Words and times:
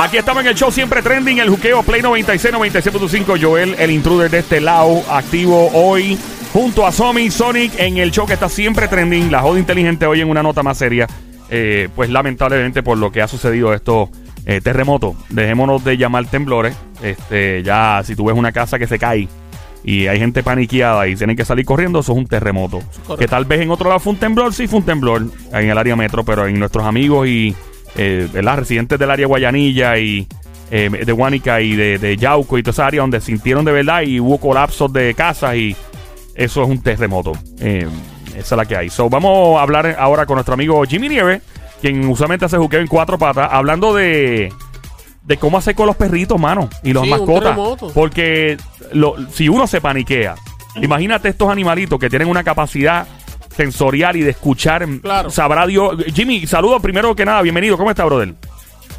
Aquí 0.00 0.16
estamos 0.16 0.44
en 0.44 0.50
el 0.50 0.54
show 0.54 0.70
siempre 0.70 1.02
trending, 1.02 1.40
el 1.40 1.48
juqueo 1.48 1.82
Play 1.82 2.02
96, 2.02 2.54
97.5. 2.54 3.42
Joel, 3.42 3.74
el 3.80 3.90
intruder 3.90 4.30
de 4.30 4.38
este 4.38 4.60
lado, 4.60 5.02
activo 5.10 5.70
hoy 5.74 6.16
junto 6.52 6.86
a 6.86 6.92
Somi 6.92 7.32
Sonic 7.32 7.72
en 7.80 7.96
el 7.96 8.12
show 8.12 8.24
que 8.24 8.34
está 8.34 8.48
siempre 8.48 8.86
trending. 8.86 9.32
La 9.32 9.40
joda 9.40 9.58
inteligente 9.58 10.06
hoy 10.06 10.20
en 10.20 10.30
una 10.30 10.40
nota 10.40 10.62
más 10.62 10.78
seria. 10.78 11.08
Eh, 11.50 11.88
pues 11.96 12.10
lamentablemente 12.10 12.84
por 12.84 12.96
lo 12.96 13.10
que 13.10 13.22
ha 13.22 13.26
sucedido 13.26 13.74
estos 13.74 14.10
eh, 14.46 14.60
terremotos. 14.60 15.16
Dejémonos 15.30 15.82
de 15.82 15.96
llamar 15.96 16.26
temblores. 16.26 16.76
Este, 17.02 17.64
ya 17.64 18.00
si 18.04 18.14
tú 18.14 18.26
ves 18.26 18.36
una 18.36 18.52
casa 18.52 18.78
que 18.78 18.86
se 18.86 19.00
cae 19.00 19.26
y 19.82 20.06
hay 20.06 20.20
gente 20.20 20.44
paniqueada 20.44 21.08
y 21.08 21.16
tienen 21.16 21.34
que 21.34 21.44
salir 21.44 21.64
corriendo, 21.64 21.98
eso 21.98 22.12
es 22.12 22.18
un 22.18 22.28
terremoto. 22.28 22.80
Que 23.18 23.26
tal 23.26 23.46
vez 23.46 23.62
en 23.62 23.70
otro 23.72 23.88
lado 23.88 23.98
fue 23.98 24.12
un 24.12 24.20
temblor, 24.20 24.54
sí 24.54 24.68
fue 24.68 24.78
un 24.78 24.84
temblor 24.84 25.26
en 25.52 25.68
el 25.68 25.76
área 25.76 25.96
metro, 25.96 26.24
pero 26.24 26.46
en 26.46 26.56
nuestros 26.56 26.84
amigos 26.86 27.26
y 27.26 27.56
eh, 27.96 28.28
residentes 28.56 28.98
del 28.98 29.10
área 29.10 29.26
Guayanilla 29.26 29.98
y 29.98 30.26
eh, 30.70 30.90
de 30.90 31.12
Guanica 31.12 31.60
y 31.60 31.74
de, 31.76 31.98
de, 31.98 32.16
Yauco 32.16 32.58
y 32.58 32.62
toda 32.62 32.72
esa 32.72 32.86
área 32.86 33.00
donde 33.00 33.20
sintieron 33.20 33.64
de 33.64 33.72
verdad 33.72 34.02
y 34.02 34.20
hubo 34.20 34.38
colapsos 34.38 34.92
de 34.92 35.14
casas 35.14 35.56
y 35.56 35.74
eso 36.34 36.62
es 36.62 36.68
un 36.68 36.82
terremoto. 36.82 37.32
Eh, 37.60 37.86
esa 38.36 38.54
es 38.54 38.58
la 38.58 38.66
que 38.66 38.76
hay. 38.76 38.90
So, 38.90 39.08
vamos 39.08 39.58
a 39.58 39.62
hablar 39.62 39.96
ahora 39.98 40.26
con 40.26 40.34
nuestro 40.36 40.54
amigo 40.54 40.82
Jimmy 40.84 41.08
Nieve, 41.08 41.40
quien 41.80 42.06
usualmente 42.06 42.44
hace 42.44 42.56
juqueo 42.58 42.80
en 42.80 42.86
cuatro 42.86 43.18
patas, 43.18 43.48
hablando 43.50 43.94
de 43.94 44.52
de 45.22 45.36
cómo 45.36 45.58
hacer 45.58 45.74
con 45.74 45.86
los 45.86 45.96
perritos, 45.96 46.40
mano, 46.40 46.70
y 46.82 46.92
los 46.94 47.04
Sí, 47.04 47.10
mascotas. 47.10 47.58
Porque 47.92 48.56
lo- 48.92 49.14
si 49.30 49.46
uno 49.50 49.66
se 49.66 49.78
paniquea, 49.78 50.36
imagínate 50.76 51.28
estos 51.28 51.50
animalitos 51.50 51.98
que 51.98 52.08
tienen 52.08 52.28
una 52.28 52.42
capacidad 52.42 53.06
sensorial 53.58 54.14
y 54.16 54.20
de 54.22 54.30
escuchar. 54.30 54.86
Claro. 55.02 55.30
Sabrá 55.30 55.66
Dios. 55.66 55.96
Jimmy, 56.14 56.46
saludos 56.46 56.80
primero 56.80 57.14
que 57.16 57.24
nada. 57.24 57.42
Bienvenido. 57.42 57.76
¿Cómo 57.76 57.90
está, 57.90 58.04
brother? 58.04 58.32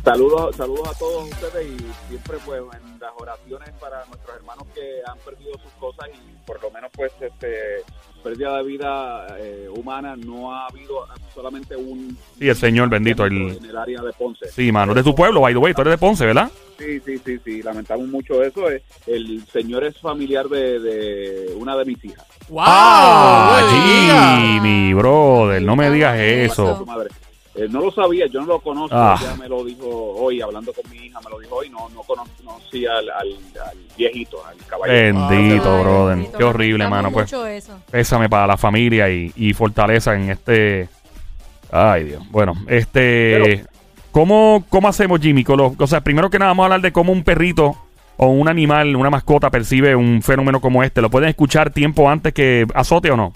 Saludos, 0.03 0.53
saludos 0.55 0.87
a 0.89 0.97
todos 0.99 1.29
ustedes 1.29 1.65
y 1.65 1.77
siempre 2.09 2.37
pues 2.45 2.61
en 2.61 2.99
las 2.99 3.11
oraciones 3.17 3.69
para 3.79 4.05
nuestros 4.07 4.35
hermanos 4.35 4.65
que 4.75 4.81
han 5.09 5.17
perdido 5.19 5.53
sus 5.63 5.71
cosas 5.79 6.09
y 6.13 6.45
por 6.45 6.61
lo 6.61 6.71
menos 6.71 6.91
pues 6.93 7.11
este 7.21 7.83
pérdida 8.21 8.57
de 8.57 8.63
vida 8.63 9.27
eh, 9.39 9.67
humana 9.73 10.15
no 10.17 10.53
ha 10.53 10.67
habido 10.67 11.05
solamente 11.33 11.75
un 11.77 12.17
Sí, 12.37 12.49
el 12.49 12.55
Señor 12.55 12.89
bendito. 12.89 13.25
El, 13.25 13.51
en 13.57 13.65
el 13.65 13.77
área 13.77 14.01
de 14.01 14.11
Ponce. 14.11 14.49
sí, 14.51 14.71
mano. 14.73 14.93
De 14.93 15.03
tu 15.03 15.15
pueblo, 15.15 15.39
by 15.41 15.53
the 15.53 15.59
way. 15.59 15.73
Tú 15.73 15.81
eres 15.81 15.93
de 15.93 15.97
Ponce, 15.97 16.25
¿verdad? 16.25 16.49
Sí, 16.79 16.99
sí, 17.05 17.21
sí, 17.23 17.39
sí, 17.43 17.61
lamentamos 17.61 18.07
mucho 18.07 18.41
eso. 18.41 18.69
Eh, 18.71 18.81
El 19.05 19.45
señor 19.51 19.83
es 19.83 19.97
familiar 19.99 20.47
de, 20.47 20.79
de 20.79 21.53
una 21.55 21.75
de 21.75 21.85
mis 21.85 22.03
hijas. 22.05 22.25
¡Wow! 22.47 22.63
Ah, 22.65 23.59
no 23.61 23.67
me 23.67 23.83
diga. 23.83 24.37
Jimmy, 24.39 24.93
brother. 24.93 25.61
No 25.61 25.75
me 25.75 25.91
digas 25.91 26.17
eso. 26.17 26.83
madre. 26.87 27.09
Eh, 27.55 27.67
no 27.69 27.81
lo 27.81 27.91
sabía, 27.91 28.25
yo 28.27 28.39
no 28.41 28.45
lo 28.45 28.59
conozco, 28.61 28.95
Ah. 28.95 29.17
ella 29.19 29.35
me 29.35 29.49
lo 29.49 29.65
dijo 29.65 29.85
hoy, 29.89 30.39
hablando 30.39 30.71
con 30.71 30.89
mi 30.89 30.97
hija, 31.07 31.19
me 31.19 31.29
lo 31.29 31.39
dijo 31.39 31.55
hoy, 31.55 31.69
no, 31.69 31.89
no 31.89 32.01
cono- 32.03 32.23
conocía 32.45 32.91
al, 32.97 33.09
al, 33.09 33.27
al 33.69 33.77
viejito, 33.97 34.37
al 34.45 34.55
caballero. 34.65 35.27
Bendito, 35.27 35.75
Ay, 35.75 35.83
brother. 35.83 36.15
bendito, 36.15 36.37
Qué 36.37 36.43
horrible, 36.45 36.87
mano. 36.87 37.11
Pues 37.11 37.25
mucho 37.25 37.45
eso. 37.45 37.77
pésame 37.91 38.29
para 38.29 38.47
la 38.47 38.55
familia 38.55 39.09
y, 39.09 39.33
y 39.35 39.53
fortaleza 39.53 40.15
en 40.15 40.29
este. 40.29 40.87
Ay, 41.71 42.05
Dios. 42.05 42.23
Bueno, 42.29 42.53
este. 42.67 43.39
Pero- 43.43 43.69
¿cómo, 44.11 44.63
¿Cómo 44.69 44.87
hacemos, 44.87 45.19
Jimmy? 45.19 45.43
Con 45.43 45.57
los, 45.57 45.73
o 45.79 45.87
sea, 45.87 46.01
primero 46.01 46.29
que 46.29 46.39
nada, 46.39 46.51
vamos 46.51 46.63
a 46.63 46.65
hablar 46.67 46.81
de 46.81 46.91
cómo 46.91 47.11
un 47.11 47.23
perrito 47.23 47.75
o 48.17 48.27
un 48.27 48.47
animal, 48.49 48.95
una 48.95 49.09
mascota, 49.09 49.49
percibe 49.49 49.95
un 49.95 50.21
fenómeno 50.21 50.59
como 50.59 50.83
este. 50.83 51.01
¿Lo 51.01 51.09
pueden 51.09 51.29
escuchar 51.29 51.71
tiempo 51.71 52.09
antes 52.09 52.33
que 52.33 52.65
azote 52.73 53.11
o 53.11 53.17
no? 53.17 53.33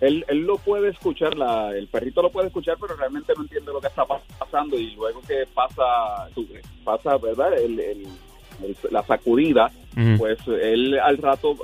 Él, 0.00 0.24
él 0.28 0.42
lo 0.46 0.58
puede 0.58 0.90
escuchar, 0.90 1.36
la, 1.36 1.72
el 1.76 1.88
perrito 1.88 2.22
lo 2.22 2.30
puede 2.30 2.46
escuchar, 2.46 2.76
pero 2.80 2.94
realmente 2.94 3.32
no 3.36 3.42
entiende 3.42 3.72
lo 3.72 3.80
que 3.80 3.88
está 3.88 4.04
pa- 4.04 4.20
pasando 4.38 4.78
y 4.78 4.92
luego 4.94 5.20
que 5.26 5.44
pasa, 5.52 6.28
pasa 6.84 7.16
¿verdad? 7.18 7.52
El, 7.58 7.80
el- 7.80 8.06
la 8.90 9.04
sacudida, 9.04 9.70
pues 10.18 10.38
él 10.46 10.98
al 10.98 11.16
rato 11.18 11.54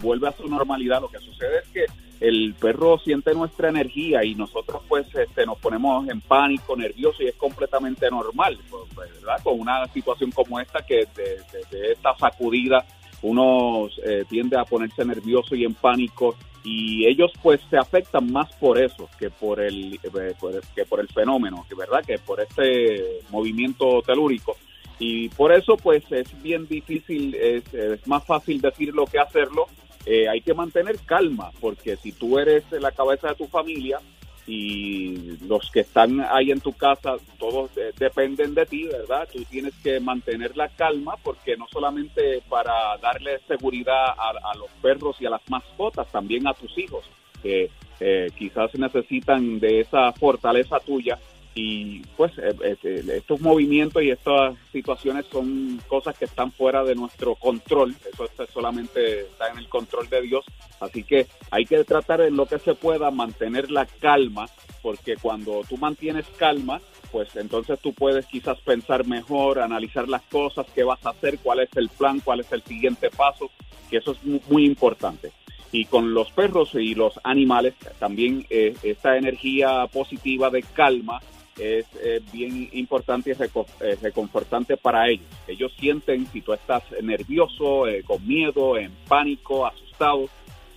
vuelve 0.00 0.28
a 0.28 0.32
su 0.32 0.48
normalidad. 0.48 1.00
Lo 1.02 1.08
que 1.08 1.18
sucede 1.18 1.58
es 1.62 1.68
que 1.68 1.84
el 2.22 2.54
perro 2.54 2.98
siente 2.98 3.34
nuestra 3.34 3.68
energía 3.68 4.24
y 4.24 4.36
nosotros 4.36 4.82
pues 4.88 5.12
este, 5.14 5.44
nos 5.44 5.58
ponemos 5.58 6.08
en 6.08 6.20
pánico, 6.20 6.76
nervioso 6.76 7.20
y 7.22 7.26
es 7.26 7.34
completamente 7.34 8.08
normal, 8.10 8.58
pues, 8.70 8.94
¿verdad? 8.94 9.42
Con 9.42 9.58
una 9.58 9.86
situación 9.88 10.30
como 10.30 10.60
esta 10.60 10.86
que 10.86 11.08
de, 11.16 11.90
esta 11.90 12.16
sacudida 12.16 12.84
uno 13.22 13.88
eh, 14.04 14.24
tiende 14.28 14.56
a 14.56 14.64
ponerse 14.64 15.04
nervioso 15.04 15.56
y 15.56 15.64
en 15.64 15.74
pánico 15.74 16.36
y 16.62 17.06
ellos 17.06 17.32
pues 17.42 17.60
se 17.68 17.76
afectan 17.76 18.30
más 18.32 18.52
por 18.54 18.78
eso 18.78 19.08
que 19.18 19.28
por 19.30 19.60
el 19.60 19.94
eh, 19.94 20.34
que 20.76 20.84
por 20.84 21.00
el 21.00 21.08
fenómeno, 21.08 21.66
verdad 21.76 22.04
que 22.06 22.18
por 22.18 22.40
este 22.40 23.18
movimiento 23.30 24.00
telúrico 24.02 24.56
y 25.00 25.28
por 25.30 25.52
eso 25.52 25.76
pues 25.76 26.04
es 26.12 26.40
bien 26.40 26.68
difícil, 26.68 27.34
es, 27.34 27.74
es 27.74 28.06
más 28.06 28.24
fácil 28.24 28.60
decirlo 28.60 29.06
que 29.06 29.18
hacerlo. 29.18 29.66
Eh, 30.04 30.28
hay 30.28 30.40
que 30.40 30.54
mantener 30.54 30.98
calma 31.06 31.50
porque 31.60 31.96
si 31.96 32.12
tú 32.12 32.38
eres 32.38 32.64
la 32.72 32.90
cabeza 32.92 33.28
de 33.28 33.34
tu 33.36 33.46
familia 33.46 34.00
y 34.46 35.36
los 35.46 35.70
que 35.70 35.80
están 35.80 36.20
ahí 36.20 36.50
en 36.50 36.60
tu 36.60 36.72
casa, 36.72 37.14
todos 37.38 37.70
dependen 37.96 38.54
de 38.54 38.66
ti, 38.66 38.84
¿verdad? 38.84 39.28
Tú 39.32 39.44
tienes 39.44 39.72
que 39.84 40.00
mantener 40.00 40.56
la 40.56 40.68
calma 40.68 41.14
porque 41.22 41.56
no 41.56 41.66
solamente 41.68 42.42
para 42.48 42.96
darle 43.00 43.38
seguridad 43.46 44.06
a, 44.08 44.30
a 44.30 44.56
los 44.56 44.70
perros 44.80 45.16
y 45.20 45.26
a 45.26 45.30
las 45.30 45.48
mascotas, 45.48 46.10
también 46.10 46.48
a 46.48 46.54
tus 46.54 46.76
hijos, 46.76 47.04
que 47.40 47.70
eh, 48.00 48.30
quizás 48.36 48.74
necesitan 48.74 49.60
de 49.60 49.80
esa 49.80 50.12
fortaleza 50.12 50.80
tuya 50.80 51.18
y 51.54 52.00
pues 52.16 52.32
eh, 52.38 52.76
eh, 52.82 53.04
estos 53.14 53.40
movimientos 53.40 54.02
y 54.02 54.10
estas 54.10 54.54
situaciones 54.72 55.26
son 55.30 55.80
cosas 55.86 56.16
que 56.16 56.24
están 56.24 56.50
fuera 56.50 56.82
de 56.82 56.94
nuestro 56.94 57.34
control, 57.34 57.94
eso 58.12 58.26
solamente 58.52 59.20
está 59.20 59.48
en 59.50 59.58
el 59.58 59.68
control 59.68 60.08
de 60.08 60.22
Dios, 60.22 60.44
así 60.80 61.04
que 61.04 61.26
hay 61.50 61.66
que 61.66 61.84
tratar 61.84 62.22
en 62.22 62.36
lo 62.36 62.46
que 62.46 62.58
se 62.58 62.74
pueda 62.74 63.10
mantener 63.10 63.70
la 63.70 63.84
calma, 63.86 64.46
porque 64.80 65.16
cuando 65.16 65.60
tú 65.68 65.76
mantienes 65.76 66.26
calma, 66.38 66.80
pues 67.10 67.36
entonces 67.36 67.78
tú 67.80 67.92
puedes 67.92 68.24
quizás 68.26 68.58
pensar 68.60 69.06
mejor, 69.06 69.58
analizar 69.58 70.08
las 70.08 70.22
cosas, 70.22 70.64
qué 70.74 70.82
vas 70.84 71.04
a 71.04 71.10
hacer, 71.10 71.38
cuál 71.42 71.60
es 71.60 71.68
el 71.76 71.90
plan, 71.90 72.20
cuál 72.20 72.40
es 72.40 72.50
el 72.52 72.62
siguiente 72.62 73.10
paso, 73.10 73.50
que 73.90 73.98
eso 73.98 74.12
es 74.12 74.24
mu- 74.24 74.40
muy 74.48 74.64
importante. 74.64 75.30
Y 75.74 75.84
con 75.86 76.12
los 76.14 76.30
perros 76.32 76.74
y 76.74 76.94
los 76.94 77.18
animales 77.24 77.74
también 77.98 78.46
eh, 78.50 78.74
esta 78.82 79.16
energía 79.16 79.86
positiva 79.92 80.50
de 80.50 80.62
calma 80.62 81.20
es 81.62 81.86
eh, 82.02 82.20
bien 82.32 82.68
importante 82.72 83.30
y 83.30 83.34
reco- 83.34 83.66
eh, 83.80 83.96
reconfortante 84.00 84.76
para 84.76 85.08
ellos. 85.08 85.26
Ellos 85.46 85.72
sienten 85.78 86.26
si 86.26 86.40
tú 86.40 86.52
estás 86.52 86.82
nervioso, 87.02 87.86
eh, 87.86 88.02
con 88.02 88.26
miedo, 88.26 88.76
en 88.76 88.92
pánico, 89.08 89.66
asustado, 89.66 90.26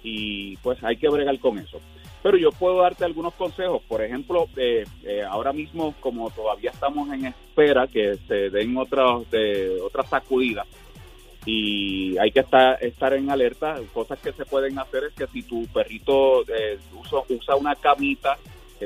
y 0.03 0.55
pues 0.57 0.83
hay 0.83 0.97
que 0.97 1.09
bregar 1.09 1.39
con 1.39 1.57
eso. 1.57 1.79
Pero 2.21 2.37
yo 2.37 2.51
puedo 2.51 2.81
darte 2.81 3.05
algunos 3.05 3.33
consejos. 3.35 3.81
Por 3.87 4.01
ejemplo, 4.01 4.47
eh, 4.57 4.83
ahora 5.29 5.53
mismo, 5.53 5.93
como 5.99 6.29
todavía 6.31 6.71
estamos 6.71 7.11
en 7.13 7.25
espera 7.27 7.87
que 7.87 8.15
se 8.27 8.49
den 8.49 8.75
otras 8.77 9.29
de, 9.29 9.79
otras 9.81 10.09
sacudidas, 10.09 10.67
y 11.45 12.17
hay 12.17 12.31
que 12.31 12.39
estar, 12.39 12.83
estar 12.83 13.13
en 13.13 13.29
alerta. 13.29 13.79
Cosas 13.93 14.17
que 14.19 14.31
se 14.31 14.45
pueden 14.45 14.79
hacer 14.79 15.03
es 15.03 15.13
que 15.13 15.27
si 15.27 15.43
tu 15.43 15.67
perrito 15.67 16.43
usa, 17.27 17.55
una 17.55 17.75
camita, 17.75 18.37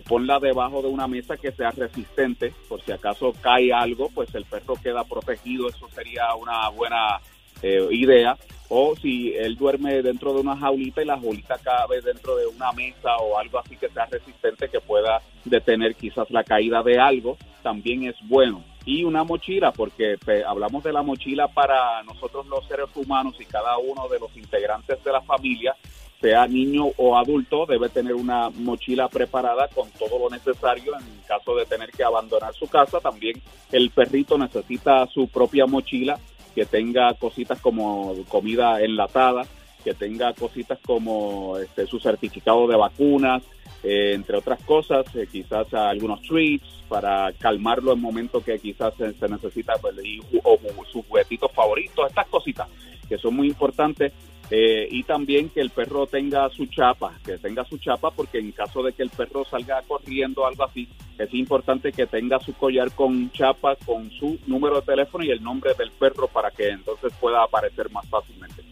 ponla 0.02 0.40
debajo 0.40 0.82
de 0.82 0.88
una 0.88 1.08
mesa 1.08 1.38
que 1.38 1.52
sea 1.52 1.72
resistente, 1.72 2.54
por 2.68 2.82
si 2.82 2.92
acaso 2.92 3.34
cae 3.42 3.74
algo, 3.74 4.10
pues 4.10 4.34
el 4.36 4.46
perro 4.46 4.76
queda 4.76 5.04
protegido, 5.04 5.70
eso 5.70 5.88
sería 5.90 6.34
una 6.36 6.70
buena 6.70 7.20
eh, 7.62 7.88
idea. 7.92 8.38
O 8.72 8.96
si 8.96 9.34
él 9.34 9.56
duerme 9.56 10.04
dentro 10.04 10.32
de 10.34 10.42
una 10.42 10.56
jaulita 10.56 11.02
y 11.02 11.06
la 11.06 11.20
jaulita 11.20 11.58
cabe 11.58 12.02
dentro 12.02 12.36
de 12.36 12.46
una 12.46 12.72
mesa 12.72 13.18
o 13.18 13.38
algo 13.40 13.58
así 13.58 13.76
que 13.76 13.90
sea 13.90 14.06
resistente 14.06 14.70
que 14.70 14.80
pueda 14.80 15.22
detener 15.44 15.96
quizás 15.96 16.30
la 16.30 16.44
caída 16.44 16.84
de 16.84 17.00
algo, 17.00 17.38
también 17.64 18.04
es 18.04 18.16
bueno. 18.28 18.64
Y 18.86 19.04
una 19.04 19.24
mochila, 19.24 19.72
porque 19.72 20.18
hablamos 20.48 20.84
de 20.84 20.94
la 20.94 21.02
mochila 21.02 21.48
para 21.48 22.04
nosotros 22.04 22.46
los 22.48 22.66
seres 22.68 22.90
humanos 22.96 23.36
y 23.40 23.46
cada 23.46 23.78
uno 23.80 24.08
de 24.08 24.20
los 24.20 24.36
integrantes 24.38 25.04
de 25.04 25.12
la 25.12 25.22
familia, 25.22 25.76
sea 26.20 26.48
niño 26.48 26.88
o 26.98 27.18
adulto, 27.18 27.66
debe 27.66 27.90
tener 27.90 28.14
una 28.14 28.50
mochila 28.50 29.08
preparada 29.08 29.68
con 29.70 29.90
todo 29.92 30.20
lo 30.20 30.30
necesario 30.30 30.94
en 30.98 31.06
caso 31.28 31.56
de 31.56 31.66
tener 31.66 31.92
que 31.92 32.04
abandonar 32.04 32.54
su 32.54 32.68
casa. 32.68 33.00
También 33.00 33.42
el 33.72 33.90
perrito 33.92 34.38
necesita 34.38 35.08
su 35.08 35.30
propia 35.30 35.66
mochila 35.66 36.20
que 36.54 36.66
tenga 36.66 37.14
cositas 37.14 37.60
como 37.62 38.16
comida 38.28 38.82
enlatada, 38.82 39.44
que 39.84 39.94
tenga 39.94 40.34
cositas 40.34 40.80
como 40.86 41.58
este, 41.58 41.86
su 41.86 42.00
certificado 42.00 42.68
de 42.68 42.76
vacunas, 42.76 43.44
eh, 43.84 44.12
entre 44.14 44.36
otras 44.36 44.62
cosas, 44.64 45.06
eh, 45.16 45.26
quizás 45.32 45.74
algunos 45.74 46.22
treats 46.24 46.68
para 46.90 47.32
calmarlo 47.34 47.94
en 47.94 48.02
momentos 48.02 48.44
que 48.44 48.60
quizás 48.60 48.94
se, 48.96 49.14
se 49.14 49.30
necesita 49.30 49.74
pues, 49.80 49.96
o, 50.44 50.54
o 50.54 50.86
sus 50.86 51.06
juguetitos 51.06 51.52
favoritos, 51.54 52.10
estas 52.10 52.28
cositas 52.28 52.68
que 53.08 53.18
son 53.18 53.36
muy 53.36 53.48
importantes 53.48 54.14
eh, 54.52 54.88
y 54.90 55.04
también 55.04 55.50
que 55.50 55.62
el 55.62 55.70
perro 55.70 56.08
tenga 56.08 56.50
su 56.50 56.66
chapa, 56.66 57.14
que 57.24 57.38
tenga 57.38 57.64
su 57.66 57.78
chapa, 57.78 58.10
porque 58.12 58.40
en 58.40 58.52
caso 58.52 58.82
de 58.82 58.94
que 58.94 59.04
el 59.04 59.12
perro 59.12 59.46
salga 59.46 59.82
corriendo 59.88 60.42
o 60.42 60.48
algo 60.48 60.64
así, 60.64 60.90
es 61.20 61.34
importante 61.34 61.92
que 61.92 62.08
tenga 62.08 62.40
su 62.40 62.54
collar 62.54 62.92
con 62.94 63.32
chapa, 63.32 63.76
con 63.86 64.10
su 64.12 64.40
número 64.48 64.78
de 64.78 64.88
teléfono 64.88 65.24
y 65.24 65.30
el 65.30 65.44
nombre 65.44 65.74
del 65.78 65.92
perro 65.92 66.28
para 66.28 66.50
que 66.50 66.70
entonces 66.70 67.14
pueda 67.20 67.44
aparecer 67.44 67.92
más 67.92 68.08
fácilmente. 68.10 68.64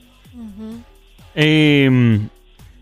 Em, 1.35 2.27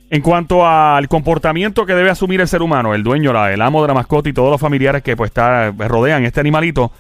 en 0.10 0.22
cuanto 0.22 0.66
al 0.66 1.10
comportamiento 1.10 1.86
que 1.86 1.96
debe 1.96 2.12
asumir 2.12 2.40
el 2.40 2.48
ser 2.48 2.62
humano, 2.62 2.94
el 2.94 3.04
dueño, 3.04 3.34
la, 3.34 3.52
el 3.52 3.62
amo 3.62 3.82
de 3.82 3.90
la 3.90 3.94
mascota 3.94 4.30
y 4.30 4.34
todos 4.34 4.52
los 4.52 4.62
familiares 4.62 5.04
que 5.04 5.18
pues 5.18 5.32
está, 5.32 5.72
rodean 5.72 6.24
este 6.24 6.40
animalito, 6.40 6.92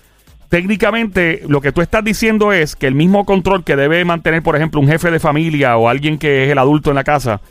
técnicamente 0.56 1.42
lo 1.50 1.60
que 1.60 1.74
tú 1.74 1.82
estás 1.82 2.02
diciendo 2.02 2.54
es 2.54 2.78
que 2.78 2.88
el 2.88 2.96
mismo 2.96 3.26
control 3.26 3.66
que 3.66 3.76
debe 3.76 4.06
mantener, 4.06 4.42
por 4.42 4.56
ejemplo, 4.56 4.80
un 4.80 4.88
jefe 4.88 5.12
de 5.12 5.20
familia 5.20 5.76
o 5.76 5.90
alguien 5.90 6.18
que 6.18 6.46
es 6.46 6.50
el 6.50 6.58
adulto 6.58 6.92
en 6.92 6.96
la 6.96 7.04
casa, 7.04 7.42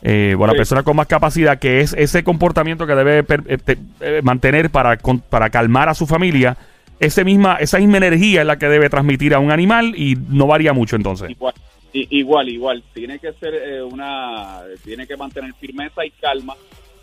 eh, 0.00 0.36
o 0.38 0.46
la 0.46 0.52
persona 0.52 0.84
con 0.84 0.94
más 0.94 1.08
capacidad, 1.08 1.58
que 1.58 1.80
es 1.80 1.92
ese 1.92 2.22
comportamiento 2.22 2.86
que 2.86 2.94
debe 2.94 3.24
eh, 3.28 3.58
eh, 3.98 4.20
mantener 4.22 4.70
para, 4.70 4.96
para 5.28 5.50
calmar 5.50 5.88
a 5.88 5.94
su 5.94 6.06
familia, 6.06 6.56
ese 7.00 7.24
misma, 7.24 7.56
esa 7.56 7.78
misma 7.78 7.96
energía 7.96 8.42
es 8.42 8.46
la 8.46 8.60
que 8.60 8.68
debe 8.68 8.88
transmitir 8.88 9.34
a 9.34 9.40
un 9.40 9.50
animal 9.50 9.94
y 9.96 10.14
no 10.28 10.46
varía 10.46 10.72
mucho 10.72 10.94
entonces. 10.94 11.30
Igual, 11.30 11.54
igual, 11.92 12.48
igual. 12.48 12.84
Tiene 12.94 13.18
que 13.18 13.32
ser 13.32 13.54
eh, 13.54 13.82
una, 13.82 14.60
tiene 14.84 15.08
que 15.08 15.16
mantener 15.16 15.52
firmeza 15.54 16.06
y 16.06 16.12
calma 16.12 16.54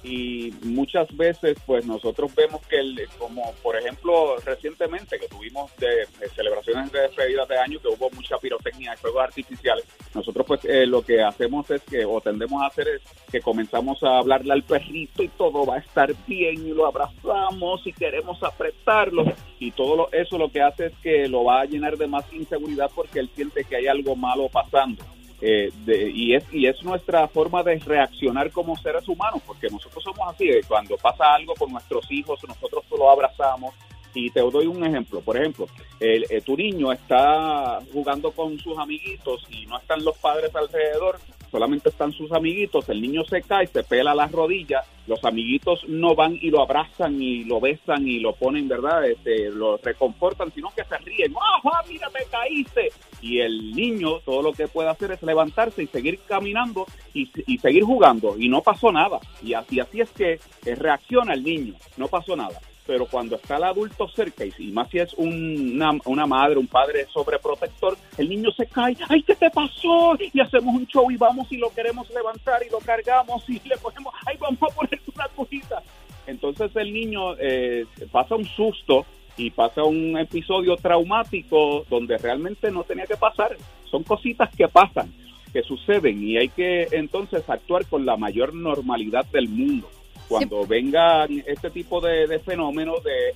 y 0.04 0.54
muchas 0.63 1.07
veces 1.16 1.57
pues 1.66 1.86
nosotros 1.86 2.34
vemos 2.36 2.66
que 2.68 2.80
el, 2.80 3.07
como 3.18 3.54
por 3.62 3.75
ejemplo 3.75 4.38
recientemente 4.46 5.19
que 5.19 5.28
tuvimos 5.28 5.75
de, 5.78 6.06
celebraciones 6.36 6.92
de 6.92 7.01
despedida 7.01 7.46
de 7.46 7.57
año 7.57 7.80
que 7.80 7.90
hubo 7.90 8.10
mucha 8.12 8.38
pirotecnia 8.38 8.92
de 8.92 8.98
fuegos 8.98 9.24
artificiales 9.24 9.86
nosotros 10.13 10.46
pues 10.48 10.66
eh, 10.66 10.86
lo 10.86 11.01
que 11.01 11.22
hacemos 11.22 11.69
es 11.69 11.81
que 11.84 12.06
o 12.06 12.22
tendemos 12.22 12.62
a 12.62 12.68
hacer 12.68 12.88
es 12.88 13.01
que 13.31 13.42
comenzamos 13.42 14.01
a 14.04 14.18
hablarle 14.18 14.54
al 14.54 14.63
perrito 14.63 15.24
y 15.24 15.28
todo 15.30 15.66
va 15.66 15.75
a 15.75 15.80
estar 15.80 16.13
bien 16.28 16.66
y 16.66 16.74
lo 16.74 16.86
abrazamos 16.86 17.86
y 17.86 17.94
queremos 17.94 18.42
apretarlo. 18.44 19.24
Y 19.60 19.72
todo 19.72 20.10
eso 20.12 20.38
lo 20.38 20.51
que 20.51 20.62
hace 20.62 20.88
es 20.88 20.94
que 21.01 21.28
lo 21.28 21.44
va 21.44 21.62
a 21.62 21.66
llenar 21.66 21.98
de 21.98 22.07
más 22.07 22.25
inseguridad 22.34 22.90
porque 22.94 23.19
él 23.19 23.30
siente 23.36 23.63
que 23.63 23.75
hay 23.75 23.88
algo 23.88 24.16
malo 24.16 24.50
pasando 24.50 25.04
eh, 25.41 25.71
y, 25.88 26.33
es, 26.33 26.44
y 26.51 26.68
es 26.68 26.83
nuestra 26.83 27.27
forma 27.27 27.63
de 27.63 27.80
reaccionar 27.80 28.51
como 28.51 28.75
seres 28.77 29.07
humanos, 29.07 29.41
porque 29.45 29.68
nosotros 29.69 30.03
somos 30.03 30.33
así, 30.33 30.50
cuando 30.68 30.97
pasa 30.97 31.33
algo 31.33 31.53
con 31.56 31.71
nuestros 31.71 32.09
hijos, 32.12 32.39
nosotros 32.47 32.83
lo 32.91 33.09
abrazamos. 33.09 33.74
Y 34.13 34.31
te 34.31 34.39
doy 34.39 34.65
un 34.65 34.83
ejemplo, 34.83 35.21
por 35.21 35.38
ejemplo, 35.38 35.68
el, 36.00 36.25
eh, 36.30 36.41
tu 36.41 36.57
niño 36.57 36.91
está 36.91 37.80
jugando 37.94 38.31
con 38.31 38.57
sus 38.57 38.77
amiguitos 38.77 39.45
y 39.51 39.68
no 39.68 39.77
están 39.77 40.03
los 40.03 40.18
padres 40.18 40.53
alrededor, 40.56 41.19
solamente 41.51 41.90
están 41.90 42.12
sus 42.12 42.31
amiguitos, 42.31 42.88
el 42.90 43.01
niño 43.01 43.24
se 43.25 43.42
cae, 43.42 43.68
se 43.68 43.84
pela 43.84 44.13
las 44.13 44.31
rodillas, 44.31 44.86
los 45.07 45.24
amiguitos 45.24 45.88
no 45.88 46.16
van 46.16 46.38
y 46.40 46.50
lo 46.50 46.62
abrazan 46.62 47.22
y 47.22 47.44
lo 47.44 47.60
besan 47.60 48.07
y 48.07 48.19
lo 48.19 48.34
ponen, 48.34 48.68
¿verdad? 48.68 49.06
Este, 49.10 49.50
lo 49.50 49.78
reconfortan, 49.78 50.51
sino 50.54 50.69
que 50.75 50.84
se 50.84 50.98
ríen, 50.98 51.34
¡ah, 51.36 51.81
mira, 51.88 52.10
te 52.10 52.25
caíste! 52.30 52.92
Y 53.22 53.40
el 53.40 53.72
niño 53.74 54.19
todo 54.19 54.42
lo 54.42 54.54
que 54.54 54.68
puede 54.68 54.90
hacer 54.90 55.12
es 55.12 55.24
levantarse 55.24 55.84
y 55.84 55.88
seguir 55.88 56.19
caminando 56.28 56.86
y, 57.13 57.30
y 57.48 57.57
seguir 57.57 57.84
jugando 57.84 58.38
y 58.38 58.50
no 58.50 58.62
pasó 58.62 58.92
nada. 58.92 59.19
Y 59.42 59.54
así, 59.54 59.80
así 59.80 60.01
es 60.01 60.10
que 60.12 60.40
reacciona 60.63 61.34
el 61.34 61.44
niño, 61.44 61.74
no 61.98 62.07
pasó 62.07 62.36
nada 62.36 62.60
pero 62.89 63.06
cuando 63.06 63.36
está 63.36 63.57
el 63.57 63.65
adulto 63.65 64.07
cerca, 64.07 64.44
y 64.44 64.71
más 64.71 64.89
si 64.89 64.97
es 64.97 65.13
una, 65.13 65.91
una, 66.06 66.25
madre, 66.25 66.57
un 66.57 66.65
padre 66.65 67.06
sobreprotector, 67.13 67.95
el 68.18 68.27
niño 68.27 68.50
se 68.57 68.65
cae, 68.65 68.97
¡ay, 69.07 69.21
qué 69.21 69.36
te 69.36 69.47
pasó! 69.51 70.18
Y 70.19 70.39
hacemos 70.39 70.74
un 70.74 70.88
show 70.88 71.12
y 71.12 71.15
vamos 71.15 71.45
y 71.51 71.57
lo 71.57 71.69
queremos 71.69 72.09
levantar 72.09 72.63
y 72.68 72.71
lo 72.71 72.80
cargamos 72.80 73.47
y 73.47 73.62
le 73.63 73.77
ponemos, 73.77 74.12
¡ay, 74.25 74.38
vamos 74.39 74.57
a 74.63 74.74
poner 74.74 75.00
una 75.13 75.27
cosita! 75.36 75.83
Entonces 76.25 76.75
el 76.77 76.91
niño 76.91 77.36
eh, 77.38 77.86
pasa 78.12 78.33
un 78.33 78.45
susto 78.45 79.06
y 79.38 79.51
pasa 79.51 79.83
un 79.83 80.18
episodio 80.18 80.75
traumático 80.75 81.86
donde 81.91 82.18
realmente 82.18 82.71
no 82.71 82.83
tenía 82.86 83.06
que 83.06 83.18
pasar. 83.18 83.56
Son 83.91 84.01
cositas 84.01 84.50
que 84.56 84.68
pasan, 84.68 85.13
que 85.53 85.62
suceden 85.62 86.27
y 86.27 86.38
hay 86.38 86.50
que 86.50 86.88
entonces 86.94 87.47
actuar 87.47 87.86
con 87.86 88.07
la 88.07 88.18
mayor 88.18 88.56
normalidad 88.56 89.27
del 89.27 89.47
mundo 89.47 89.88
cuando 90.29 90.65
vengan 90.65 91.43
este 91.45 91.69
tipo 91.71 91.99
de, 91.99 92.39
fenómenos, 92.39 93.03
de 93.03 93.33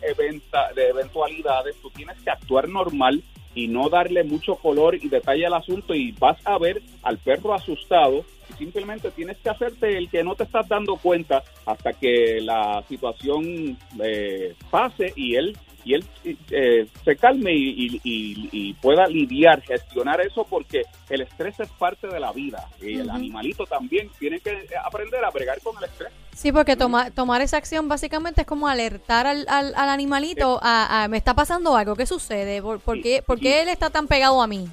eventualidades, 0.90 1.76
tú 1.82 1.90
tienes 1.90 2.18
que 2.22 2.30
actuar 2.30 2.70
normal 2.70 3.22
y 3.56 3.68
no 3.68 3.90
darle 3.90 4.24
mucho 4.24 4.56
color 4.56 4.96
y 4.96 5.10
detalle 5.10 5.46
al 5.46 5.54
asunto 5.54 5.94
y 5.94 6.12
vas 6.14 6.38
a 6.46 6.58
ver 6.58 6.82
al 7.02 7.18
perro 7.18 7.54
asustado. 7.54 8.24
Y 8.50 8.54
simplemente 8.54 9.12
tienes 9.12 9.38
que 9.38 9.50
hacerte 9.50 9.98
el 9.98 10.10
que 10.10 10.24
no 10.24 10.36
te 10.36 10.44
estás 10.44 10.68
dando 10.68 10.96
cuenta 10.98 11.44
hasta 11.66 11.94
que 11.94 12.40
la 12.42 12.84
situación 12.88 13.78
eh, 14.04 14.56
pase 14.70 15.14
y 15.16 15.36
él 15.36 15.58
y 15.86 15.96
él 15.96 16.06
eh, 16.24 16.88
se 17.04 17.16
calme 17.16 17.52
y, 17.54 18.74
pueda 18.82 19.06
lidiar, 19.08 19.62
gestionar 19.62 20.22
eso, 20.22 20.46
porque 20.50 20.84
el 21.10 21.22
estrés 21.22 21.60
es 21.60 21.70
parte 21.70 22.08
de 22.08 22.20
la 22.20 22.32
vida 22.32 22.68
y 22.82 23.00
el 23.00 23.10
animalito 23.10 23.66
también 23.66 24.10
tiene 24.20 24.40
que 24.40 24.68
aprender 24.84 25.24
a 25.24 25.30
bregar 25.30 25.60
con 25.62 25.78
el 25.78 25.86
estrés. 25.86 26.12
Sí, 26.34 26.52
porque 26.52 26.76
tomar 26.76 27.42
esa 27.42 27.58
acción 27.58 27.88
básicamente 27.88 28.42
es 28.42 28.48
como 28.48 28.68
alertar 28.68 29.28
al, 29.28 29.46
al, 29.48 29.76
animalito 29.76 30.60
a, 30.62 31.08
me 31.10 31.18
está 31.18 31.34
pasando 31.34 31.76
algo, 31.76 31.96
¿qué 31.96 32.06
sucede? 32.06 32.62
¿Por, 32.62 33.02
qué, 33.02 33.22
él 33.62 33.70
está 33.70 33.90
tan 33.90 34.08
pegado 34.08 34.42
a 34.42 34.48
mí? 34.48 34.68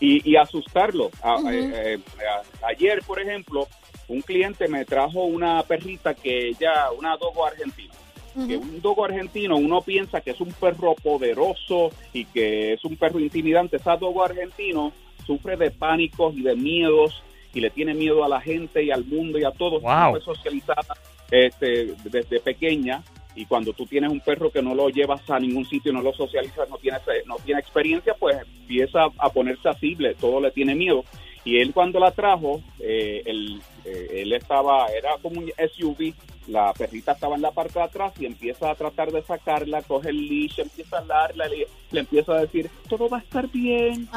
Y, 0.00 0.36
asustarlo. 0.36 1.10
Eh, 1.48 1.70
eh, 1.74 1.98
ayer, 2.66 3.02
por 3.06 3.20
ejemplo, 3.20 3.68
un 4.08 4.20
cliente 4.20 4.66
me 4.66 4.84
trajo 4.84 5.24
una 5.24 5.62
perrita 5.62 6.12
que 6.12 6.48
ella, 6.48 6.90
una 6.90 7.16
dogo 7.16 7.46
argentina 7.46 7.94
que 8.34 8.56
un 8.56 8.80
dogo 8.80 9.04
argentino 9.04 9.56
uno 9.56 9.80
piensa 9.80 10.20
que 10.20 10.30
es 10.30 10.40
un 10.40 10.52
perro 10.52 10.94
poderoso 10.94 11.90
y 12.12 12.24
que 12.24 12.74
es 12.74 12.84
un 12.84 12.96
perro 12.96 13.20
intimidante. 13.20 13.76
Ese 13.76 13.90
dogo 13.98 14.24
argentino 14.24 14.92
sufre 15.26 15.56
de 15.56 15.70
pánicos 15.70 16.34
y 16.36 16.42
de 16.42 16.56
miedos 16.56 17.22
y 17.54 17.60
le 17.60 17.70
tiene 17.70 17.94
miedo 17.94 18.24
a 18.24 18.28
la 18.28 18.40
gente 18.40 18.82
y 18.82 18.90
al 18.90 19.04
mundo 19.04 19.38
y 19.38 19.44
a 19.44 19.50
todo. 19.50 19.80
Wow. 19.80 20.12
Fue 20.12 20.20
socializada 20.20 20.96
este, 21.30 21.94
desde 22.04 22.40
pequeña 22.40 23.02
y 23.34 23.46
cuando 23.46 23.72
tú 23.72 23.86
tienes 23.86 24.10
un 24.10 24.20
perro 24.20 24.50
que 24.50 24.62
no 24.62 24.74
lo 24.74 24.90
llevas 24.90 25.28
a 25.30 25.38
ningún 25.38 25.64
sitio, 25.64 25.92
no 25.92 26.02
lo 26.02 26.12
socializas, 26.12 26.68
no 26.68 26.76
tiene, 26.76 26.98
no 27.26 27.36
tiene 27.44 27.60
experiencia, 27.60 28.14
pues 28.18 28.36
empieza 28.38 29.04
a 29.16 29.30
ponerse 29.30 29.68
así, 29.68 29.96
todo 30.20 30.40
le 30.40 30.50
tiene 30.50 30.74
miedo. 30.74 31.04
Y 31.44 31.58
él 31.58 31.72
cuando 31.72 31.98
la 31.98 32.12
trajo, 32.12 32.60
eh, 32.78 33.22
él, 33.26 33.60
eh, 33.84 34.22
él 34.22 34.32
estaba, 34.32 34.86
era 34.88 35.10
como 35.20 35.40
un 35.40 35.50
SUV, 35.56 36.14
la 36.48 36.72
perrita 36.72 37.12
estaba 37.12 37.36
en 37.36 37.42
la 37.42 37.52
parte 37.52 37.78
de 37.78 37.84
atrás 37.84 38.12
y 38.18 38.26
empieza 38.26 38.70
a 38.70 38.74
tratar 38.74 39.12
de 39.12 39.22
sacarla, 39.22 39.82
coge 39.82 40.10
el 40.10 40.28
leash, 40.28 40.60
empieza 40.60 40.98
a 40.98 41.04
darla, 41.04 41.46
le, 41.46 41.66
le 41.90 42.00
empieza 42.00 42.32
a 42.32 42.40
decir, 42.40 42.70
todo 42.88 43.08
va 43.08 43.18
a 43.18 43.20
estar 43.20 43.48
bien, 43.48 44.08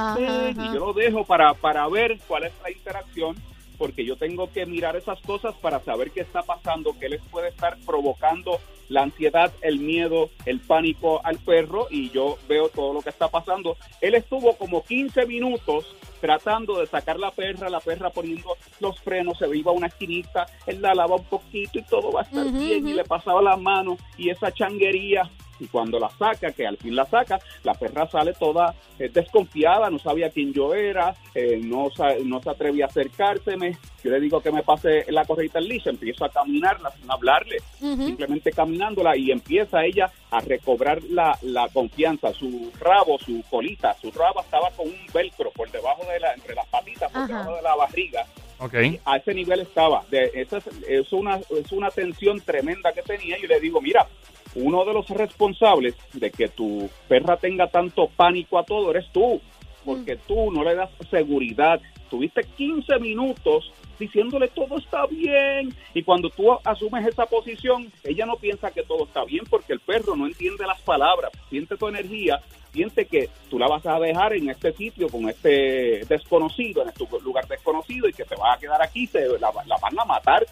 y 0.57 0.73
yo 0.73 0.79
lo 0.79 0.93
dejo 0.93 1.23
para, 1.23 1.53
para 1.53 1.87
ver 1.87 2.17
cuál 2.27 2.45
es 2.45 2.53
la 2.63 2.71
interacción 2.71 3.35
porque 3.75 4.05
yo 4.05 4.15
tengo 4.15 4.51
que 4.51 4.65
mirar 4.65 4.95
esas 4.95 5.21
cosas 5.21 5.55
para 5.55 5.79
saber 5.81 6.11
qué 6.11 6.21
está 6.21 6.43
pasando, 6.43 6.95
qué 6.99 7.09
les 7.09 7.21
puede 7.23 7.49
estar 7.49 7.77
provocando 7.85 8.59
la 8.89 9.03
ansiedad, 9.03 9.51
el 9.61 9.79
miedo, 9.79 10.29
el 10.45 10.59
pánico 10.59 11.21
al 11.23 11.37
perro 11.39 11.87
y 11.89 12.09
yo 12.11 12.37
veo 12.47 12.69
todo 12.69 12.93
lo 12.93 13.01
que 13.01 13.09
está 13.09 13.27
pasando. 13.27 13.77
Él 14.01 14.15
estuvo 14.15 14.55
como 14.57 14.83
15 14.83 15.25
minutos 15.25 15.95
tratando 16.21 16.79
de 16.79 16.87
sacar 16.87 17.19
la 17.19 17.31
perra, 17.31 17.69
la 17.69 17.79
perra 17.79 18.09
poniendo 18.09 18.55
los 18.79 18.99
frenos, 18.99 19.37
se 19.37 19.47
iba 19.55 19.71
a 19.71 19.75
una 19.75 19.87
esquinita, 19.87 20.45
él 20.65 20.81
la 20.81 20.95
lava 20.95 21.15
un 21.15 21.25
poquito 21.25 21.79
y 21.79 21.83
todo 21.83 22.11
va 22.11 22.21
a 22.21 22.23
estar 22.23 22.51
bien 22.51 22.87
y 22.87 22.93
le 22.93 23.03
pasaba 23.03 23.41
la 23.41 23.57
mano 23.57 23.97
y 24.17 24.29
esa 24.29 24.51
changuería 24.51 25.29
y 25.59 25.67
cuando 25.67 25.99
la 25.99 26.09
saca, 26.09 26.51
que 26.51 26.67
al 26.67 26.77
fin 26.77 26.95
la 26.95 27.05
saca, 27.05 27.39
la 27.63 27.73
perra 27.73 28.07
sale 28.09 28.33
toda 28.33 28.73
eh, 28.99 29.09
desconfiada, 29.09 29.89
no 29.89 29.99
sabía 29.99 30.29
quién 30.29 30.53
yo 30.53 30.73
era, 30.73 31.15
eh, 31.33 31.59
no, 31.63 31.89
no 32.23 32.41
se 32.41 32.49
atrevía 32.49 32.85
a 32.85 32.87
acercárseme. 32.87 33.77
Yo 34.03 34.11
le 34.11 34.19
digo 34.19 34.39
que 34.39 34.51
me 34.51 34.63
pase 34.63 35.05
la 35.09 35.25
correita 35.25 35.59
en 35.59 35.67
lisa, 35.67 35.89
empiezo 35.89 36.25
a 36.25 36.29
caminarla 36.29 36.91
sin 36.91 37.09
hablarle, 37.09 37.57
simplemente 37.79 38.51
caminándola 38.51 39.17
y 39.17 39.31
empieza 39.31 39.83
ella 39.83 40.11
a 40.29 40.41
recobrar 40.41 41.01
la, 41.03 41.37
la, 41.41 41.67
confianza. 41.69 42.31
Su 42.33 42.71
rabo, 42.79 43.17
su 43.17 43.43
colita, 43.49 43.95
su 43.95 44.11
rabo 44.11 44.41
estaba 44.41 44.69
con 44.71 44.87
un 44.87 45.07
velcro 45.11 45.49
por 45.51 45.71
debajo 45.71 46.03
de 46.05 46.19
la, 46.19 46.33
entre 46.33 46.53
las 46.53 46.67
patitas, 46.67 47.11
por 47.11 47.27
debajo 47.27 47.55
de 47.55 47.61
la 47.61 47.75
barriga. 47.75 48.25
Okay. 48.57 49.01
a 49.03 49.17
ese 49.17 49.33
nivel 49.33 49.61
estaba. 49.61 50.05
De, 50.09 50.31
esa 50.33 50.57
es, 50.57 50.67
es, 50.87 51.11
una, 51.11 51.37
es 51.37 51.71
una 51.71 51.89
tensión 51.89 52.39
tremenda 52.39 52.93
que 52.93 53.01
tenía. 53.01 53.37
Y 53.37 53.47
le 53.47 53.59
digo, 53.59 53.81
mira, 53.81 54.07
uno 54.55 54.85
de 54.85 54.93
los 54.93 55.07
responsables 55.09 55.95
de 56.13 56.31
que 56.31 56.47
tu 56.47 56.89
perra 57.07 57.37
tenga 57.37 57.67
tanto 57.67 58.07
pánico 58.07 58.57
a 58.57 58.63
todo 58.63 58.91
eres 58.91 59.11
tú, 59.11 59.41
porque 59.83 60.15
mm. 60.15 60.19
tú 60.27 60.51
no 60.51 60.63
le 60.63 60.75
das 60.75 60.89
seguridad. 61.09 61.79
Tuviste 62.09 62.43
15 62.43 62.99
minutos 62.99 63.71
diciéndole 63.99 64.47
todo 64.49 64.77
está 64.77 65.05
bien. 65.07 65.73
Y 65.93 66.03
cuando 66.03 66.29
tú 66.29 66.51
asumes 66.63 67.05
esa 67.07 67.25
posición, 67.25 67.91
ella 68.03 68.25
no 68.25 68.35
piensa 68.35 68.71
que 68.71 68.83
todo 68.83 69.05
está 69.05 69.23
bien 69.25 69.43
porque 69.49 69.73
el 69.73 69.79
perro 69.79 70.15
no 70.15 70.25
entiende 70.25 70.65
las 70.65 70.81
palabras, 70.81 71.31
siente 71.49 71.77
tu 71.77 71.87
energía, 71.87 72.39
siente 72.73 73.05
que 73.05 73.29
tú 73.49 73.57
la 73.57 73.67
vas 73.67 73.85
a 73.85 73.99
dejar 73.99 74.33
en 74.33 74.49
este 74.49 74.73
sitio 74.73 75.07
con 75.07 75.29
este 75.29 76.01
desconocido, 76.07 76.81
en 76.83 76.89
este 76.89 77.05
lugar 77.23 77.47
desconocido 77.47 78.07
y 78.07 78.13
que 78.13 78.25
te 78.25 78.35
vas 78.35 78.57
a 78.57 78.59
quedar 78.59 78.81
aquí, 78.81 79.07
te, 79.07 79.27
la, 79.39 79.51
van 79.51 79.99
a 79.99 80.05
matar. 80.05 80.45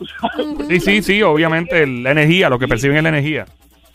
Sí, 0.68 0.80
sí, 0.80 1.02
sí, 1.02 1.22
obviamente 1.22 1.86
la 1.86 2.12
energía, 2.12 2.50
lo 2.50 2.60
que 2.60 2.68
perciben 2.68 2.98
es 2.98 3.04
la 3.04 3.10
energía. 3.10 3.46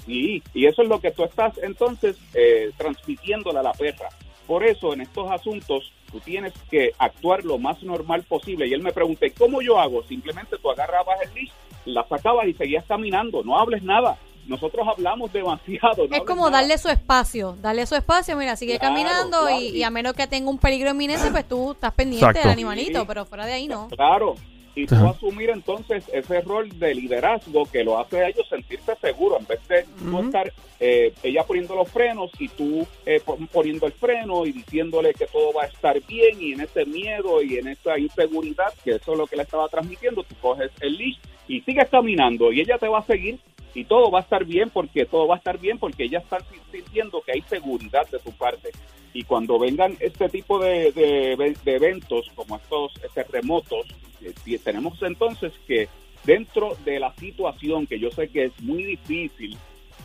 Sí, 0.08 0.42
y 0.54 0.64
eso 0.64 0.80
es 0.80 0.88
lo 0.88 1.00
que 1.00 1.10
tú 1.10 1.22
estás 1.22 1.52
entonces 1.62 2.16
eh, 2.32 2.70
transmitiéndole 2.78 3.58
a 3.58 3.62
la 3.62 3.72
perra. 3.72 4.08
Por 4.46 4.64
eso 4.64 4.94
en 4.94 5.02
estos 5.02 5.30
asuntos 5.30 5.92
tú 6.10 6.18
tienes 6.20 6.54
que 6.70 6.92
actuar 6.98 7.44
lo 7.44 7.58
más 7.58 7.82
normal 7.82 8.22
posible. 8.22 8.66
Y 8.66 8.72
él 8.72 8.82
me 8.82 8.90
pregunta, 8.90 9.26
¿cómo 9.38 9.60
yo 9.60 9.78
hago? 9.78 10.02
Simplemente 10.04 10.56
tú 10.62 10.70
agarrabas 10.70 11.20
el 11.20 11.34
leash, 11.34 11.50
la 11.84 12.08
sacabas 12.08 12.46
y 12.46 12.54
seguías 12.54 12.86
caminando, 12.86 13.42
no 13.42 13.58
hables 13.58 13.82
nada. 13.82 14.16
Nosotros 14.46 14.88
hablamos 14.88 15.30
demasiado. 15.30 16.08
es 16.10 16.22
como 16.22 16.48
darle 16.48 16.78
su 16.78 16.88
espacio, 16.88 17.58
darle 17.60 17.84
su 17.84 17.94
espacio, 17.94 18.34
mira, 18.34 18.56
sigue 18.56 18.78
caminando 18.78 19.50
y, 19.50 19.82
a 19.82 19.90
menos 19.90 20.14
que 20.14 20.26
tenga 20.26 20.48
un 20.48 20.56
peligro 20.56 20.92
inminente, 20.92 21.30
pues 21.30 21.46
tú 21.46 21.72
estás 21.72 21.92
pendiente 21.92 22.38
del 22.38 22.48
animalito, 22.48 23.06
pero 23.06 23.26
fuera 23.26 23.44
de 23.44 23.52
ahí 23.52 23.68
no. 23.68 23.88
Claro, 23.88 24.36
y 24.78 24.86
tú 24.86 24.94
asumir 24.94 25.50
entonces 25.50 26.04
ese 26.12 26.40
rol 26.42 26.68
de 26.78 26.94
liderazgo 26.94 27.64
que 27.66 27.82
lo 27.82 27.98
hace 27.98 28.24
a 28.24 28.28
ellos 28.28 28.48
sentirse 28.48 28.94
seguros, 29.00 29.40
en 29.40 29.46
vez 29.46 29.68
de 29.68 29.84
estar 30.20 30.52
eh, 30.80 31.12
ella 31.22 31.44
poniendo 31.44 31.74
los 31.74 31.90
frenos 31.90 32.30
y 32.38 32.48
tú 32.48 32.86
eh, 33.04 33.20
poniendo 33.52 33.86
el 33.86 33.92
freno 33.92 34.46
y 34.46 34.52
diciéndole 34.52 35.12
que 35.12 35.26
todo 35.26 35.52
va 35.52 35.64
a 35.64 35.66
estar 35.66 36.00
bien 36.06 36.40
y 36.40 36.52
en 36.52 36.60
ese 36.60 36.84
miedo 36.86 37.42
y 37.42 37.58
en 37.58 37.68
esa 37.68 37.98
inseguridad, 37.98 38.72
que 38.84 38.92
eso 38.92 39.12
es 39.12 39.18
lo 39.18 39.26
que 39.26 39.36
le 39.36 39.42
estaba 39.42 39.68
transmitiendo, 39.68 40.22
tú 40.22 40.34
coges 40.40 40.70
el 40.80 40.96
leash 40.96 41.18
y 41.48 41.60
sigues 41.62 41.88
caminando 41.88 42.52
y 42.52 42.60
ella 42.60 42.78
te 42.78 42.88
va 42.88 43.00
a 43.00 43.06
seguir 43.06 43.40
y 43.74 43.84
todo 43.84 44.10
va 44.10 44.20
a 44.20 44.22
estar 44.22 44.44
bien 44.44 44.70
porque 44.70 45.04
todo 45.04 45.26
va 45.26 45.36
a 45.36 45.38
estar 45.38 45.58
bien 45.58 45.78
porque 45.78 46.04
ella 46.04 46.18
está 46.18 46.38
sintiendo 46.70 47.20
que 47.22 47.32
hay 47.32 47.42
seguridad 47.42 48.08
de 48.10 48.18
tu 48.18 48.32
parte. 48.32 48.70
Y 49.12 49.24
cuando 49.24 49.58
vengan 49.58 49.96
este 50.00 50.28
tipo 50.28 50.58
de, 50.58 50.92
de, 50.92 51.74
eventos 51.74 52.30
como 52.34 52.56
estos 52.56 52.92
terremotos 53.14 53.86
eh, 54.20 54.58
tenemos 54.62 55.02
entonces 55.02 55.52
que 55.66 55.88
dentro 56.24 56.76
de 56.84 57.00
la 57.00 57.14
situación 57.14 57.86
que 57.86 57.98
yo 57.98 58.10
sé 58.10 58.28
que 58.28 58.44
es 58.44 58.60
muy 58.60 58.84
difícil 58.84 59.56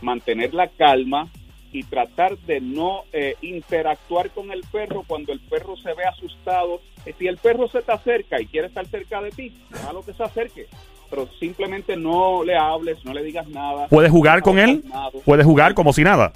mantener 0.01 0.53
la 0.53 0.67
calma 0.67 1.29
y 1.71 1.83
tratar 1.83 2.37
de 2.39 2.61
no 2.61 3.03
eh, 3.11 3.35
interactuar 3.41 4.29
con 4.29 4.51
el 4.51 4.61
perro 4.71 5.03
cuando 5.07 5.33
el 5.33 5.39
perro 5.39 5.75
se 5.77 5.93
ve 5.93 6.05
asustado. 6.05 6.81
Eh, 7.05 7.13
si 7.17 7.27
el 7.27 7.37
perro 7.37 7.67
se 7.67 7.81
te 7.81 7.91
acerca 7.91 8.39
y 8.39 8.45
quiere 8.45 8.67
estar 8.67 8.85
cerca 8.87 9.21
de 9.21 9.31
ti, 9.31 9.53
lo 9.91 10.03
que 10.03 10.13
se 10.13 10.23
acerque. 10.23 10.67
Pero 11.09 11.27
simplemente 11.39 11.95
no 11.95 12.43
le 12.43 12.55
hables, 12.55 13.03
no 13.05 13.13
le 13.13 13.23
digas 13.23 13.47
nada. 13.47 13.87
¿Puedes 13.87 14.11
jugar 14.11 14.41
con 14.41 14.59
él? 14.59 14.83
¿Puedes 15.25 15.45
jugar 15.45 15.73
como 15.73 15.93
si 15.93 16.03
nada? 16.03 16.31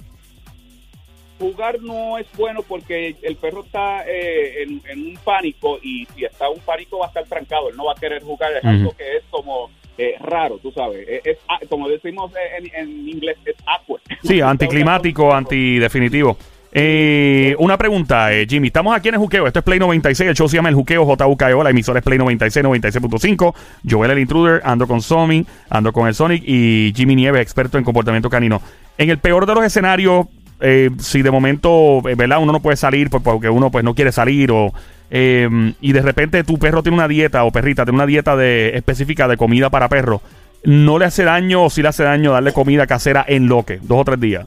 jugar 1.38 1.80
no 1.80 2.18
es 2.18 2.26
bueno 2.36 2.62
porque 2.62 3.16
el 3.22 3.36
perro 3.36 3.62
está 3.64 4.04
eh, 4.06 4.62
en, 4.62 5.06
un 5.06 5.18
pánico 5.22 5.78
y 5.82 6.06
si 6.06 6.24
está 6.24 6.46
en 6.46 6.54
un 6.54 6.60
pánico 6.60 6.98
va 6.98 7.06
a 7.06 7.08
estar 7.08 7.24
trancado, 7.26 7.70
él 7.70 7.76
no 7.76 7.86
va 7.86 7.92
a 7.92 8.00
querer 8.00 8.22
jugar, 8.22 8.52
es 8.52 8.64
algo 8.64 8.92
que 8.96 9.18
es 9.18 9.24
como 9.30 9.70
eh, 9.98 10.14
raro, 10.20 10.58
tú 10.58 10.70
sabes, 10.72 11.06
es, 11.24 11.38
ah, 11.48 11.58
como 11.68 11.88
decimos 11.88 12.32
en, 12.74 13.08
inglés, 13.08 13.36
es 13.44 13.56
awkward. 13.66 14.00
Sí, 14.22 14.40
anticlimático, 14.42 15.34
antidefinitivo. 15.34 16.38
Eh, 16.70 17.56
una 17.58 17.76
pregunta, 17.78 18.32
eh, 18.32 18.46
Jimmy. 18.48 18.68
Estamos 18.68 18.94
aquí 18.94 19.08
en 19.08 19.14
el 19.14 19.20
Juqueo. 19.20 19.46
Esto 19.46 19.60
es 19.60 19.64
Play 19.64 19.78
96. 19.78 20.28
El 20.28 20.36
show 20.36 20.48
se 20.48 20.56
llama 20.56 20.68
El 20.68 20.74
Juqueo 20.74 21.04
JUKEO. 21.04 21.62
La 21.62 21.70
emisora 21.70 21.98
es 21.98 22.04
Play 22.04 22.18
96, 22.18 22.64
96.5. 22.64 23.54
Joel 23.88 24.10
el 24.10 24.18
Intruder. 24.18 24.60
Ando 24.64 24.86
con 24.86 25.00
Somi. 25.00 25.44
Ando 25.70 25.92
con 25.92 26.06
el 26.06 26.14
Sonic. 26.14 26.42
Y 26.46 26.92
Jimmy 26.94 27.16
Nieves, 27.16 27.40
experto 27.40 27.78
en 27.78 27.84
comportamiento 27.84 28.28
canino. 28.28 28.60
En 28.98 29.10
el 29.10 29.18
peor 29.18 29.46
de 29.46 29.54
los 29.54 29.64
escenarios, 29.64 30.26
eh, 30.60 30.90
si 30.98 31.22
de 31.22 31.30
momento, 31.30 32.02
eh, 32.08 32.14
¿verdad? 32.14 32.40
Uno 32.40 32.52
no 32.52 32.60
puede 32.60 32.76
salir 32.76 33.08
porque 33.10 33.48
uno 33.48 33.70
pues 33.70 33.84
no 33.84 33.94
quiere 33.94 34.12
salir 34.12 34.50
o... 34.50 34.72
Eh, 35.10 35.48
y 35.80 35.92
de 35.92 36.02
repente 36.02 36.44
tu 36.44 36.58
perro 36.58 36.82
tiene 36.82 36.96
una 36.96 37.08
dieta 37.08 37.44
o 37.44 37.50
perrita 37.50 37.84
tiene 37.84 37.96
una 37.96 38.06
dieta 38.06 38.36
de, 38.36 38.76
específica 38.76 39.28
de 39.28 39.36
comida 39.36 39.70
para 39.70 39.88
perro. 39.88 40.20
¿No 40.64 40.98
le 40.98 41.06
hace 41.06 41.24
daño 41.24 41.64
o 41.64 41.70
si 41.70 41.82
le 41.82 41.88
hace 41.88 42.02
daño 42.02 42.32
darle 42.32 42.52
comida 42.52 42.86
casera 42.86 43.24
en 43.26 43.46
loque, 43.46 43.78
dos 43.82 44.00
o 44.00 44.04
tres 44.04 44.20
días? 44.20 44.46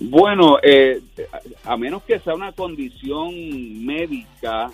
Bueno, 0.00 0.58
a 1.64 1.76
menos 1.76 2.02
que 2.04 2.18
sea 2.20 2.34
una 2.34 2.52
condición 2.52 3.84
médica, 3.84 4.70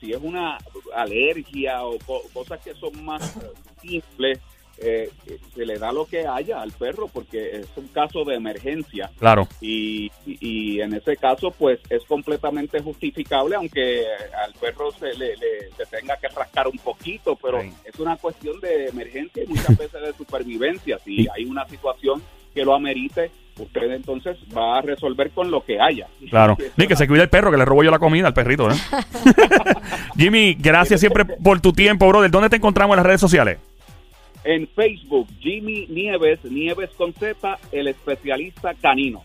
si 0.00 0.12
es 0.12 0.18
una 0.20 0.58
alergia 0.96 1.84
o 1.84 1.96
cosas 2.32 2.60
que 2.60 2.74
son 2.74 3.04
más 3.04 3.38
simples, 3.80 4.40
eh, 4.84 5.10
se 5.54 5.64
le 5.64 5.78
da 5.78 5.92
lo 5.92 6.06
que 6.06 6.26
haya 6.26 6.60
al 6.60 6.72
perro 6.72 7.08
porque 7.08 7.60
es 7.60 7.68
un 7.76 7.88
caso 7.88 8.24
de 8.24 8.34
emergencia. 8.34 9.10
Claro. 9.18 9.46
Y, 9.60 10.10
y, 10.26 10.80
en 10.80 10.94
ese 10.94 11.16
caso, 11.16 11.50
pues 11.50 11.80
es 11.88 12.04
completamente 12.04 12.80
justificable, 12.80 13.56
aunque 13.56 14.04
al 14.44 14.52
perro 14.54 14.90
se 14.92 15.14
le, 15.14 15.36
se 15.76 15.86
tenga 15.90 16.16
que 16.16 16.28
rascar 16.28 16.68
un 16.68 16.78
poquito, 16.78 17.36
pero 17.36 17.60
es 17.60 17.98
una 17.98 18.16
cuestión 18.16 18.60
de 18.60 18.88
emergencia 18.88 19.44
y 19.44 19.46
muchas 19.48 19.76
veces 19.76 20.00
de 20.02 20.12
supervivencia. 20.14 20.98
Si 21.04 21.26
hay 21.34 21.44
una 21.44 21.66
situación 21.68 22.22
que 22.54 22.64
lo 22.64 22.74
amerite, 22.74 23.30
usted 23.58 23.92
entonces 23.92 24.36
va 24.56 24.78
a 24.78 24.82
resolver 24.82 25.30
con 25.30 25.50
lo 25.50 25.64
que 25.64 25.80
haya. 25.80 26.06
Claro. 26.30 26.56
Ni 26.78 26.86
que 26.86 26.96
se 26.96 27.06
cuide 27.06 27.24
el 27.24 27.28
perro, 27.28 27.50
que 27.50 27.58
le 27.58 27.64
robo 27.66 27.84
yo 27.84 27.90
la 27.90 27.98
comida 27.98 28.26
al 28.26 28.32
perrito. 28.32 28.70
¿eh? 28.70 28.74
Jimmy, 30.16 30.54
gracias 30.58 31.00
siempre 31.00 31.26
por 31.26 31.60
tu 31.60 31.74
tiempo, 31.74 32.08
brother. 32.08 32.30
¿Dónde 32.30 32.48
te 32.48 32.56
encontramos 32.56 32.94
en 32.94 32.96
las 32.96 33.06
redes 33.06 33.20
sociales? 33.20 33.58
En 34.44 34.68
Facebook, 34.68 35.28
Jimmy 35.40 35.86
Nieves, 35.88 36.44
Nieves 36.44 36.90
con 36.96 37.12
Z, 37.12 37.58
el 37.70 37.88
especialista 37.88 38.74
canino. 38.74 39.22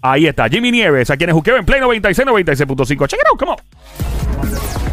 Ahí 0.00 0.26
está, 0.26 0.48
Jimmy 0.48 0.72
Nieves, 0.72 1.10
a 1.10 1.16
quienes 1.16 1.34
juqueo 1.34 1.56
en 1.56 1.64
Play 1.64 1.80
96, 1.80 2.26
96.5. 2.26 3.06
Check 3.06 3.20
it 3.20 3.26
out, 3.30 3.38
come 3.38 3.52
on. 3.52 4.91